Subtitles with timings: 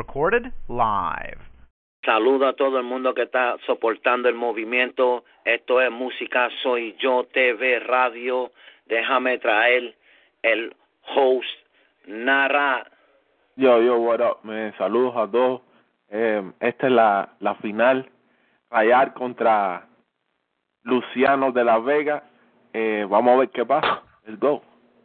[0.00, 1.42] Recorded live.
[2.02, 5.24] Saludo a todo el mundo que está soportando el movimiento.
[5.44, 8.50] Esto es Música Soy Yo TV Radio.
[8.86, 9.94] Déjame traer
[10.40, 10.74] el
[11.14, 11.46] host
[12.06, 12.90] Nara.
[13.56, 14.72] Yo, yo, what up, man?
[14.78, 15.60] Saludos a todos.
[16.08, 18.08] Eh, esta es la, la final.
[18.70, 19.86] Rayar contra
[20.82, 22.22] Luciano de la Vega.
[22.72, 24.02] Eh, vamos a ver qué pasa.
[24.26, 24.62] El go.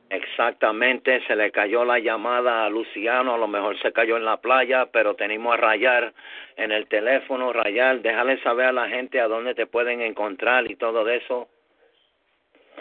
[0.09, 4.37] Exactamente, se le cayó la llamada a Luciano, a lo mejor se cayó en la
[4.37, 6.13] playa, pero tenemos a Rayar
[6.57, 7.51] en el teléfono.
[7.51, 11.47] Rayar, déjale saber a la gente a dónde te pueden encontrar y todo eso.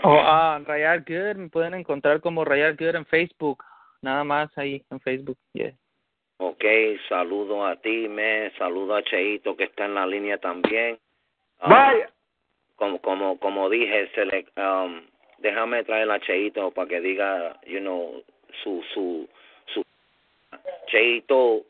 [0.03, 3.65] Oh, ah, Rayar Good, me pueden encontrar como Rayar Good en Facebook,
[4.03, 5.73] nada más ahí en Facebook, yeah.
[6.37, 6.65] Ok,
[7.09, 10.99] saludo a ti, me saludo a Cheito que está en la línea también.
[11.67, 12.11] Vaya.
[12.77, 15.01] como como como dije, se le um,
[15.45, 18.23] déjame traer a Cheito para que diga, you know,
[18.63, 19.29] su su
[19.67, 19.83] su
[20.87, 21.63] Cheito,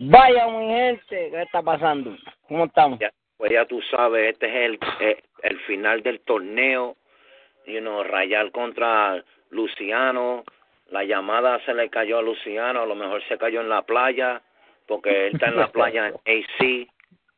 [0.00, 2.16] Vaya, mi gente, ¿qué está pasando?
[2.48, 2.98] ¿Cómo estamos?
[2.98, 6.96] ya, pues ya tú sabes, este es el eh, el final del torneo,
[7.66, 10.42] you know, Rayar contra Luciano,
[10.90, 14.42] la llamada se le cayó a Luciano, a lo mejor se cayó en la playa,
[14.86, 16.88] porque él está en la playa en AC,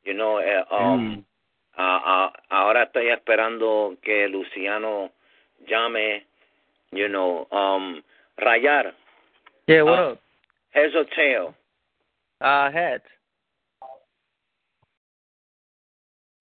[0.05, 1.25] you know, eh, um, Mm.
[1.79, 5.11] a- a- ahora estoy esperando que Luciano
[5.67, 6.25] llame,
[6.93, 8.03] you know, um,
[8.39, 8.93] Rayar,
[9.67, 10.11] Yeah, what Ah.
[10.13, 10.21] up?
[10.71, 11.55] heads or tail,
[12.41, 13.05] Uh, heads.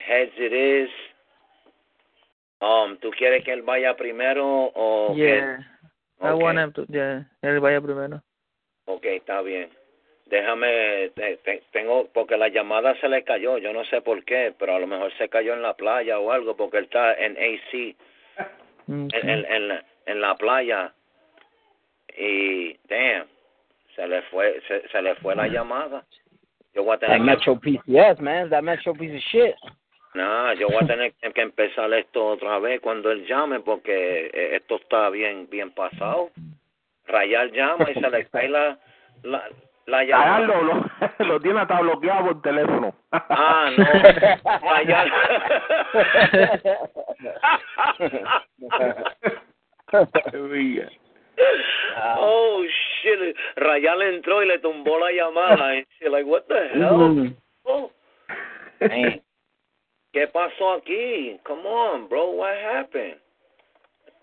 [0.00, 0.90] heads it is.
[2.60, 5.58] Um, ¿tú quieres que él vaya primero o que- Yeah.
[6.20, 6.40] I Ok.
[6.40, 8.22] want him to, yeah, él vaya primero.
[8.86, 9.68] Ok, está bien.
[10.26, 14.54] Déjame, te- te- tengo, porque la llamada se le cayó, yo no sé por qué,
[14.58, 17.36] pero a lo mejor se cayó en la playa o algo, porque él está en
[17.36, 17.96] AC,
[18.88, 20.92] en, en, en, la, en la playa,
[22.16, 23.26] y, damn,
[23.94, 26.04] se le fue, se, se le fue la llamada.
[26.74, 28.50] Yo voy a That tener que, Metro PCS, man.
[28.50, 29.54] That Metro piece of shit.
[30.14, 34.56] nah, yo voy a tener que empezar esto otra vez cuando él llame, porque eh,
[34.56, 36.30] esto está bien, bien pasado.
[37.06, 38.78] Rayar llama y se le cae la,
[39.22, 39.48] la,
[39.86, 40.40] la llamada.
[40.40, 40.84] Lo,
[41.26, 42.94] lo tiene hasta bloqueado por teléfono.
[43.12, 43.84] Ah, no.
[44.70, 45.12] Rayar.
[51.98, 52.64] Oh
[53.02, 53.36] shit.
[53.56, 55.72] Rayal entró y le tumbó la llamada.
[55.76, 56.98] And she like, what the hell?
[56.98, 57.36] Mm.
[57.64, 57.90] Oh,
[58.80, 59.20] Man.
[60.12, 61.38] ¿Qué pasó aquí?
[61.44, 62.30] Come on, bro.
[62.30, 63.18] What happened?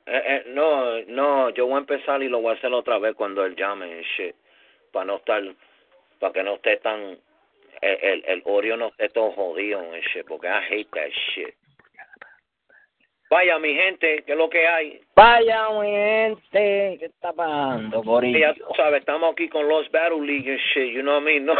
[0.05, 3.15] Eh, eh, no, no, yo voy a empezar y lo voy a hacer otra vez
[3.15, 4.35] cuando él llame and shit.
[4.91, 5.41] Para no estar,
[6.19, 7.17] para que no esté tan,
[7.81, 11.55] el, el, el Oreo no esté todo jodido and shit, porque I hate that shit.
[13.33, 15.01] Vaya, mi gente, ¿qué es lo que hay?
[15.15, 18.37] Vaya, mi gente, ¿qué está pasando, Corillo?
[18.37, 21.25] ya tú sabes, estamos aquí con los Battle League and shit, you know what I
[21.25, 21.47] mean?
[21.47, 21.55] No.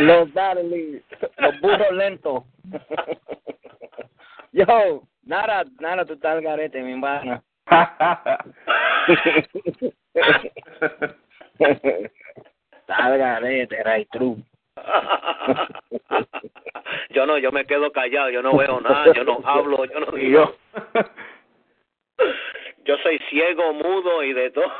[0.00, 1.02] Los Dudley,
[1.36, 2.44] los burros lentos.
[4.52, 7.42] Yo, nada, nada, tú estás al garete, mi hermana.
[12.80, 14.38] Está al garete, right true.
[17.10, 20.10] yo no, yo me quedo callado, yo no veo nada, yo no hablo, yo no
[20.12, 20.54] digo.
[22.84, 22.96] yo.
[23.02, 24.72] Soy ciego, mudo y de todo.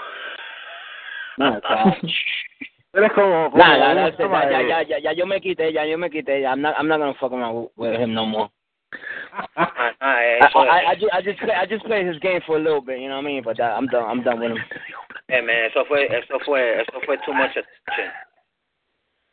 [1.37, 1.61] No,
[2.95, 3.51] Eres como.
[3.51, 4.27] como Nah, nah, ¿cómo that's se it.
[4.27, 6.45] llama, ya, ya, ya, ya, ya, yo me quité, ya, yo me quité.
[6.45, 8.51] I'm not, I'm not gonna fuck around with him no more.
[9.57, 11.01] Ah, I, eso I, I, es.
[11.01, 13.17] just, I just, play, I just played his game for a little bit, you know
[13.17, 13.43] what I mean?
[13.45, 14.59] But that, I'm done, I'm done with him.
[15.29, 18.11] Eh, man, eso fue, eso fue, eso fue too much attention.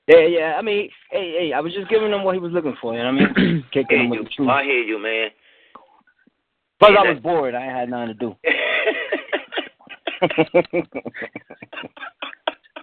[0.08, 0.56] Yeah, yeah.
[0.60, 3.00] I mean, hey, hey, I was just giving him what he was looking for, you
[3.02, 3.66] know what I mean?
[3.72, 4.24] Kicking him with you.
[4.26, 4.50] the truth.
[4.50, 5.30] I hear you, man.
[6.80, 7.56] Plus, I was bored.
[7.56, 8.36] I ain't had nothing to do.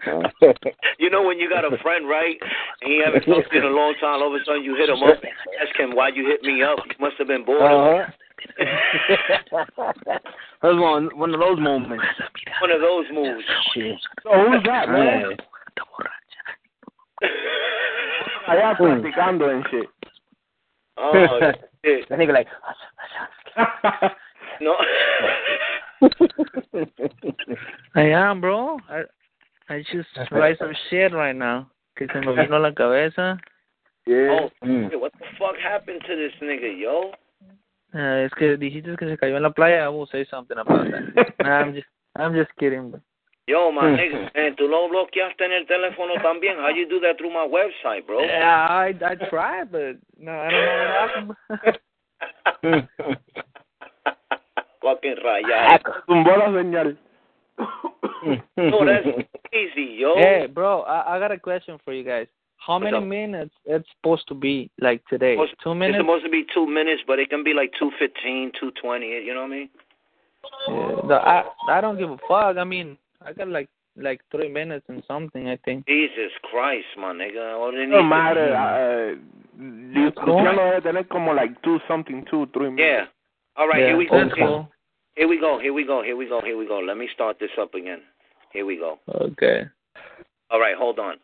[0.98, 2.36] you know when you got a friend, right?
[2.80, 4.22] And he haven't talked to in a long time.
[4.22, 5.18] All of a sudden, you hit him up.
[5.60, 6.78] Ask him why you hit me up.
[6.86, 7.62] You must have been bored.
[7.62, 8.10] Uh-huh.
[10.08, 10.22] that
[10.62, 12.04] was one, one of those moments.
[12.60, 13.44] One of those moves.
[13.74, 13.96] Shit.
[14.24, 15.36] So who's that, man?
[18.48, 19.86] I Allá practicando and shit.
[20.96, 21.12] Oh
[21.84, 22.08] shit.
[22.08, 22.48] That nigga like,
[24.60, 24.76] No.
[27.94, 28.78] I am, bro.
[28.88, 29.02] I,
[29.68, 31.68] I just write some shit right now.
[31.96, 33.38] Que se me vino la cabeza.
[34.06, 34.38] Yeah.
[34.40, 37.12] Oh, hey, what the fuck happened to this nigga, yo?
[37.94, 39.84] Uh, es que dijiste que se cayó en la playa.
[39.84, 41.34] I will say something about that.
[41.44, 42.90] Nah, I'm just, I'm just kidding.
[42.90, 43.00] Bro.
[43.48, 46.56] Yo, my nigga, man, tú lo bloqueaste en el teléfono también.
[46.58, 48.22] How you do that through my website, bro?
[48.22, 51.80] Yeah, I, I tried, but no, I don't know what
[52.62, 52.88] happened.
[55.02, 56.04] Fucking rayado.
[56.06, 56.96] Tumbó la señal.
[58.56, 59.04] No, that's
[59.50, 60.14] crazy, yo.
[60.14, 62.28] Hey, bro, I, I got a question for you guys.
[62.56, 63.02] How What's many up?
[63.04, 65.34] minutes it's supposed to be like today?
[65.34, 68.52] Supposed- Two It's supposed to be two minutes, but it can be like two fifteen,
[68.60, 69.08] two twenty.
[69.08, 69.68] You know what I mean?
[70.68, 72.56] Yeah, the, I I don't give a fuck.
[72.56, 72.96] I mean,
[73.26, 75.48] I got like like three minutes and something.
[75.48, 75.86] I think.
[75.88, 77.58] Jesus Christ, my nigga.
[77.58, 78.54] All they No matter.
[78.54, 79.18] Uh,
[79.58, 83.04] Lu- Luciano debe tener como like two something, two, three to- Yeah.
[83.56, 84.18] All right, yeah, here we go.
[84.22, 84.68] that's cool.
[85.14, 85.58] Here we go.
[85.58, 86.02] Here we go.
[86.02, 86.40] Here we go.
[86.40, 86.78] Here we go.
[86.78, 88.00] Let me start this up again.
[88.52, 88.98] Here we go.
[89.08, 89.62] Okay.
[90.50, 91.18] All right, hold on.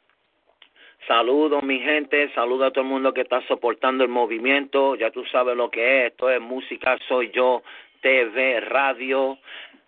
[1.07, 2.31] Saludos, mi gente.
[2.35, 4.95] Saludo a todo el mundo que está soportando el movimiento.
[4.95, 6.13] Ya tú sabes lo que es.
[6.13, 7.63] Esto es música, soy yo.
[8.03, 9.39] TV, radio.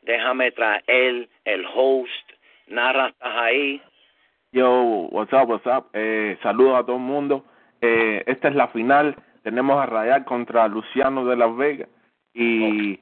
[0.03, 2.32] Déjame traer el host.
[2.69, 3.82] Narra, estás ahí.
[4.53, 5.88] Yo, what's up, what's up?
[5.93, 7.44] Eh, saludos a todo el mundo.
[7.81, 9.14] Eh, esta es la final.
[9.43, 11.88] Tenemos a Rayar contra Luciano de Las Vegas.
[12.32, 12.99] Y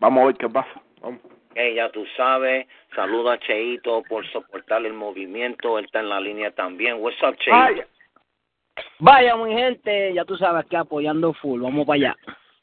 [0.00, 0.82] vamos a ver qué pasa.
[1.00, 1.20] Vamos.
[1.54, 2.66] Hey, ya tú sabes.
[2.94, 5.78] Saludo a Cheito por soportar el movimiento.
[5.78, 6.96] Él está en la línea también.
[7.00, 7.56] What's up, Cheito?
[7.56, 7.86] Vaya.
[8.98, 12.16] Vaya, mi gente, ya tú sabes que apoyando full, vamos para allá.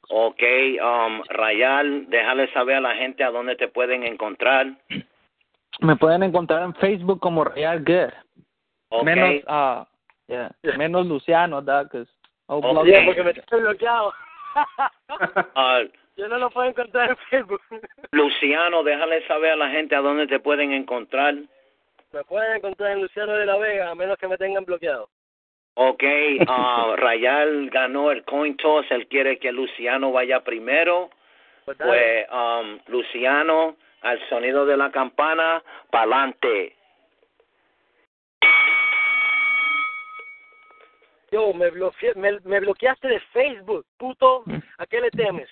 [0.10, 0.42] Ok,
[0.82, 4.68] um, Rayal, déjale saber a la gente a dónde te pueden encontrar.
[5.82, 8.14] Me pueden encontrar en Facebook como Real Good.
[8.90, 9.04] Ok.
[9.04, 9.86] Menos, ah,
[10.28, 12.08] yeah, menos Luciano, I'll
[12.50, 13.06] Oh, him.
[13.06, 14.14] porque me estoy bloqueado.
[15.56, 15.82] Ah,
[16.18, 17.62] Yo no lo puedo encontrar en Facebook.
[18.12, 21.36] Luciano, déjale saber a la gente a dónde te pueden encontrar.
[22.12, 25.10] Me pueden encontrar en Luciano de la Vega, a menos que me tengan bloqueado.
[25.76, 26.04] Ok,
[26.48, 28.90] ah, Rayal ganó el coin toss.
[28.90, 31.12] Él quiere que Luciano vaya primero.
[31.66, 31.78] Pues.
[31.78, 35.62] Pues, um, Luciano, al sonido de la campana,
[35.92, 36.76] pa'lante.
[41.30, 44.46] Yo, me, bloqueé, me, me bloqueaste de Facebook, puto.
[44.80, 45.50] ¿A qué le temes?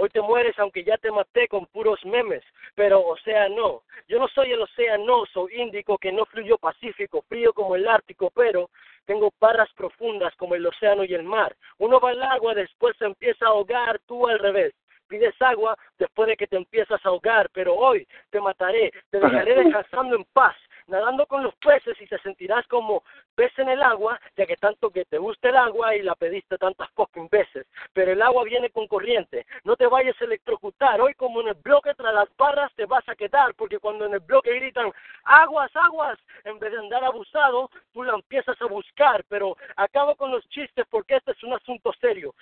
[0.00, 2.44] Hoy te mueres aunque ya te maté con puros memes.
[2.76, 3.82] Pero, o sea, no.
[4.06, 8.70] Yo no soy el océanoso índico que no fluyó pacífico, frío como el Ártico, pero
[9.06, 11.56] tengo barras profundas como el océano y el mar.
[11.78, 14.72] Uno va al agua, después se empieza a ahogar, tú al revés.
[15.08, 19.64] Pides agua después de que te empiezas a ahogar, pero hoy te mataré, te dejaré
[19.64, 20.54] descansando en paz,
[20.86, 23.02] nadando con los peces y te sentirás como
[23.34, 26.58] pez en el agua, ya que tanto que te gusta el agua y la pediste
[26.58, 27.66] tantas fucking veces.
[27.98, 31.00] Pero el agua viene con corriente, no te vayas a electrocutar.
[31.00, 34.14] Hoy como en el bloque tras las barras te vas a quedar, porque cuando en
[34.14, 34.92] el bloque gritan
[35.24, 39.24] aguas, aguas, en vez de andar abusado, tú la empiezas a buscar.
[39.28, 42.36] Pero acabo con los chistes porque este es un asunto serio.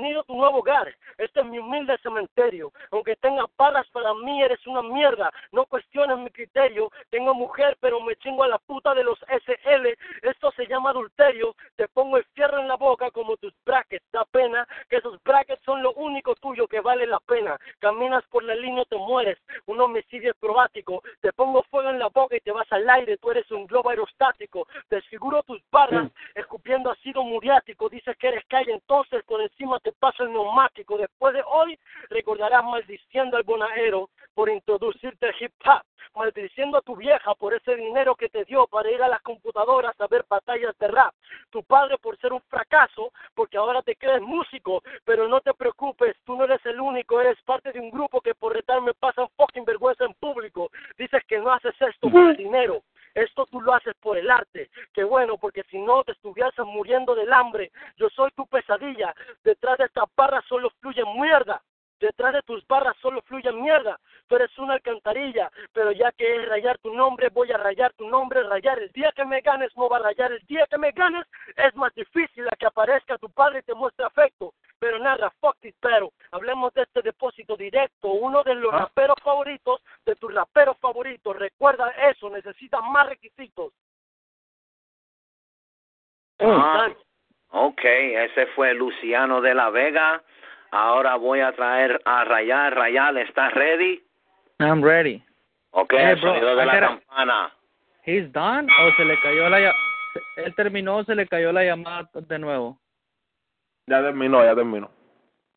[0.00, 0.96] Bienvenido a tu nuevo hogar.
[1.18, 2.72] Este es mi humilde cementerio.
[2.90, 5.30] Aunque tenga barras para mí, eres una mierda.
[5.52, 6.90] No cuestiones mi criterio.
[7.10, 9.88] Tengo mujer, pero me chingo a la puta de los SL.
[10.22, 11.54] Esto se llama adulterio.
[11.76, 14.10] Te pongo el fierro en la boca como tus brackets.
[14.10, 17.58] Da pena que esos brackets son lo único tuyo que vale la pena.
[17.78, 19.36] Caminas por la línea, te mueres.
[19.66, 21.02] Un homicidio acrobático.
[21.20, 23.18] Te pongo fuego en la boca y te vas al aire.
[23.18, 24.66] Tú eres un globo aerostático.
[24.88, 26.10] Desfiguro tus barras
[26.70, 27.88] escupiendo ácido muriático.
[27.88, 30.96] Dices que eres calle, entonces por encima te pasa el neumático.
[30.96, 31.76] Después de hoy
[32.10, 35.82] recordarás maldiciendo al bonaero por introducirte al hip hop,
[36.14, 40.00] maldiciendo a tu vieja por ese dinero que te dio para ir a las computadoras
[40.00, 41.12] a ver batallas de rap,
[41.50, 46.16] tu padre por ser un fracaso, porque ahora te crees músico, pero no te preocupes,
[46.24, 49.64] tú no eres el único, eres parte de un grupo que por retarme pasan fucking
[49.64, 52.82] vergüenza en público, dices que no haces esto por el dinero,
[53.22, 54.70] esto tú lo haces por el arte.
[54.92, 57.70] Qué bueno, porque si no te estuvieras muriendo del hambre.
[57.96, 59.14] Yo soy tu pesadilla.
[59.44, 61.62] Detrás de estas barras solo fluye mierda.
[62.00, 64.00] Detrás de tus barras solo fluye mierda.
[64.26, 68.08] Tú eres una alcantarilla, pero ya que es rayar tu nombre, voy a rayar tu
[68.08, 68.78] nombre, rayar.
[68.78, 70.32] El día que me ganes no va a rayar.
[70.32, 73.74] El día que me ganes es más difícil a que aparezca tu padre y te
[73.74, 74.54] muestre afecto.
[74.78, 76.09] Pero nada, fuck this, pero
[76.50, 81.36] hablemos de este depósito directo, uno de los raperos favoritos de tus raperos favoritos.
[81.36, 83.72] Recuerda eso, necesitas más requisitos.
[86.40, 86.88] Ah,
[87.50, 90.22] ok, ese fue Luciano de la Vega.
[90.72, 92.72] Ahora voy a traer a Rayal.
[92.72, 94.02] Rayal, ¿estás ready?
[94.58, 95.22] I'm ready.
[95.72, 97.52] Ok, Hey, el bro, sonido de I la gotta- campana.
[98.06, 99.72] He's done o se le cayó la
[100.36, 102.80] él terminó o se le cayó la llamada de nuevo.
[103.86, 104.90] Ya terminó, ya terminó.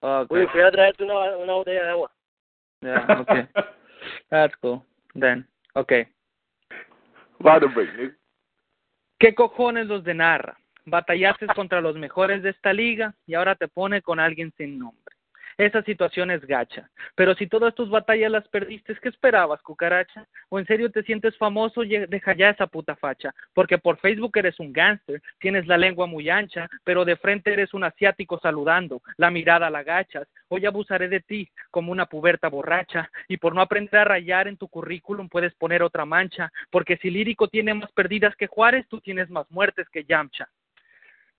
[0.06, 0.38] Okay.
[0.38, 2.12] Uy, fui a traerte una, una botella de agua.
[2.82, 3.48] Yeah, okay.
[4.30, 4.84] That's cool.
[5.16, 6.08] Then, okay.
[9.20, 10.58] ¿Qué cojones los de Narra?
[10.86, 15.03] Batallaste contra los mejores de esta liga y ahora te pone con alguien sin nombre.
[15.58, 16.90] Esa situación es gacha.
[17.16, 20.28] Pero si todas tus batallas las perdiste, ¿qué esperabas, cucaracha?
[20.50, 21.82] ¿O en serio te sientes famoso?
[21.82, 23.34] Deja ya esa puta facha.
[23.54, 27.74] Porque por Facebook eres un gánster, tienes la lengua muy ancha, pero de frente eres
[27.74, 30.28] un asiático saludando, la mirada la agachas.
[30.48, 33.10] Hoy abusaré de ti como una puberta borracha.
[33.28, 36.52] Y por no aprender a rayar en tu currículum puedes poner otra mancha.
[36.72, 40.50] Porque si Lírico tiene más perdidas que Juárez, tú tienes más muertes que Yamcha.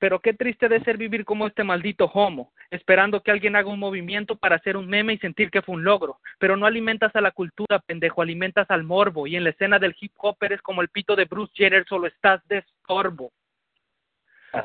[0.05, 3.79] Pero qué triste de ser vivir como este maldito homo, esperando que alguien haga un
[3.79, 6.19] movimiento para hacer un meme y sentir que fue un logro.
[6.39, 9.27] Pero no alimentas a la cultura, pendejo, alimentas al morbo.
[9.27, 12.07] Y en la escena del hip hop eres como el pito de Bruce Jenner, solo
[12.07, 13.33] estás de estorbo.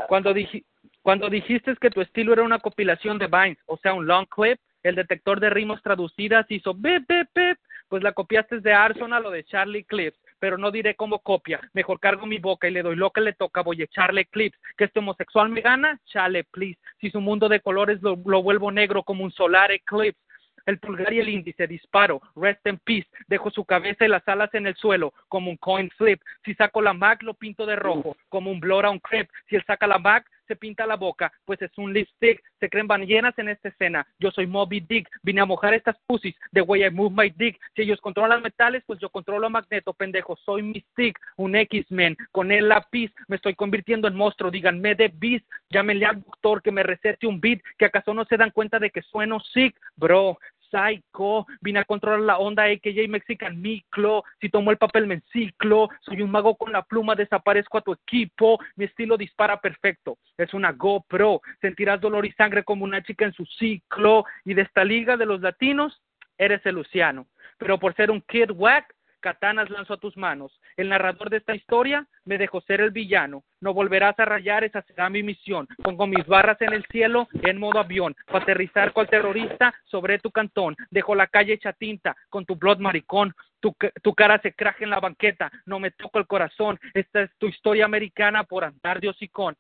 [0.09, 0.65] Cuando, dij-
[1.01, 4.59] cuando dijiste que tu estilo era una compilación de Vines, o sea, un long clip,
[4.83, 9.31] el detector de rimos traducidas hizo bip, bip, bip, pues la copiaste de Arsenal o
[9.31, 11.59] de Charlie Clips, pero no diré cómo copia.
[11.73, 14.57] Mejor cargo mi boca y le doy lo que le toca, voy a echarle clips.
[14.77, 16.79] Que este homosexual me gana, chale, please.
[16.99, 20.19] Si su mundo de colores lo, lo vuelvo negro como un solar eclipse.
[20.65, 24.53] El pulgar y el índice disparo, rest in peace, dejo su cabeza y las alas
[24.53, 26.21] en el suelo como un coin flip.
[26.45, 29.31] Si saco la Mac lo pinto de rojo como un blur a un crepe.
[29.47, 32.43] Si él saca la Mac se pinta la boca, pues es un lipstick.
[32.59, 34.05] Se creen ballenas en esta escena.
[34.19, 36.35] Yo soy Moby Dick, vine a mojar estas pussies.
[36.51, 37.57] The way I move my dick.
[37.75, 40.35] Si ellos controlan metales, pues yo controlo a Magneto, pendejo.
[40.43, 42.17] Soy Mystique, un X-Men.
[42.31, 44.51] Con el lápiz me estoy convirtiendo en monstruo.
[44.51, 45.45] Díganme de Beast.
[45.69, 47.61] Llámenle al doctor que me recete un beat.
[47.77, 50.39] Que acaso no se dan cuenta de que sueno sick, bro.
[50.69, 55.89] Psycho, vine a controlar la onda AKJ Mexican Miclo, si tomo el papel me enciclo,
[56.01, 60.53] soy un mago con la pluma, desaparezco a tu equipo, mi estilo dispara perfecto, es
[60.53, 64.83] una GoPro, sentirás dolor y sangre como una chica en su ciclo, y de esta
[64.83, 66.01] liga de los latinos,
[66.37, 70.59] eres el Luciano, pero por ser un kid whack, katanas lanzo a tus manos.
[70.77, 73.43] El narrador de esta historia me dejó ser el villano.
[73.61, 75.67] No volverás a rayar, esa será mi misión.
[75.83, 80.31] Pongo mis barras en el cielo en modo avión, para aterrizar cual terrorista sobre tu
[80.31, 80.75] cantón.
[80.89, 83.33] Dejo la calle hecha tinta con tu blood maricón.
[83.59, 86.79] Tu, tu cara se craje en la banqueta, no me toco el corazón.
[86.93, 89.55] Esta es tu historia americana por andar de hocicón.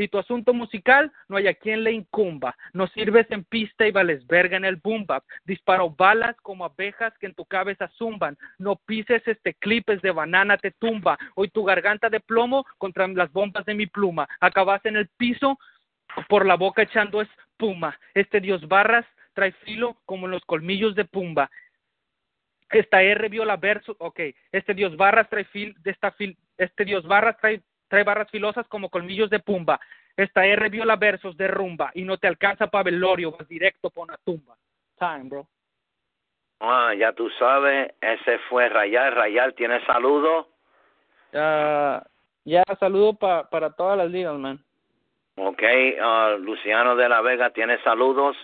[0.00, 2.56] Y tu asunto musical no hay a quien le incumba.
[2.72, 5.06] No sirves en pista y vales verga en el boom.
[5.44, 8.38] Disparo balas como abejas que en tu cabeza zumban.
[8.58, 11.18] No pises este clip es de banana te tumba.
[11.34, 14.26] Hoy tu garganta de plomo contra las bombas de mi pluma.
[14.40, 15.58] Acabas en el piso
[16.30, 17.98] por la boca echando espuma.
[18.14, 19.04] Este dios barras
[19.34, 21.50] trae filo como los colmillos de pumba.
[22.70, 24.20] Esta R viola verso, ok.
[24.50, 28.88] Este dios barras trae fil, esta fil, este dios barras trae, trae barras filosas como
[28.88, 29.78] colmillos de pumba.
[30.16, 34.04] Esta R viola versos de rumba y no te alcanza para velorio, vas directo por
[34.04, 34.56] una tumba.
[34.98, 35.46] Time, bro.
[36.60, 39.14] Ah, ya tú sabes, ese fue Rayal.
[39.14, 40.46] Rayal, ¿tiene saludos?
[41.34, 42.02] Ah,
[42.44, 44.62] ya, saludo pa, para todas las ligas, man.
[45.36, 45.62] Ok,
[46.00, 48.36] ah, Luciano de la Vega, ¿tiene saludos?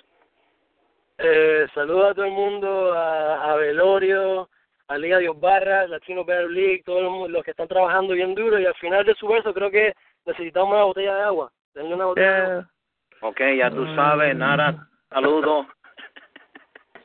[1.19, 4.49] Eh, saludos a todo el mundo, a, a Velorio,
[4.89, 8.67] a Liga Dios Barra, Latino Better League, todos los, que están trabajando bien duro y
[8.67, 9.93] al final de su verso creo que
[10.25, 11.51] necesitamos una botella de agua.
[11.75, 12.55] Denle una botella de agua.
[12.55, 13.29] Yeah.
[13.29, 15.67] Ok, ya tú sabes, Nara, saludos.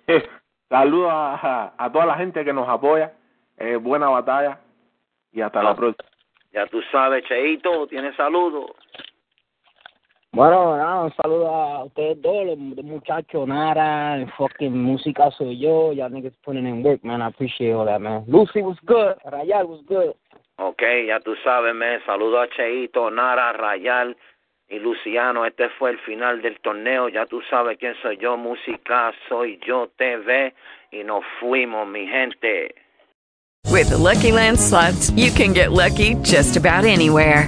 [0.69, 3.11] Saludos a, a, toda la gente que nos apoya.
[3.57, 4.57] Eh, buena batalla.
[5.33, 6.09] Y hasta la próxima.
[6.53, 8.71] Ya tú sabes, Cheito, ¿tiene saludos?
[10.33, 15.91] Bueno, nada, un saludo a ustedes dos, los muchachos, Nara, el fucking música soy yo,
[15.91, 18.23] y'all niggas putting in work, man, I appreciate all that, man.
[18.27, 20.15] Lucy was good, Rayal was good.
[20.57, 24.15] Ok, ya tú sabes, me saludo a Cheito, Nara, Rayal
[24.69, 25.45] y Luciano.
[25.45, 27.09] Este fue el final del torneo.
[27.09, 30.53] Ya tú sabes quién soy yo, música soy yo, TV.
[30.91, 32.75] Y nos fuimos, mi gente.
[33.71, 37.47] With the Lucky Land slots, you can get lucky just about anywhere.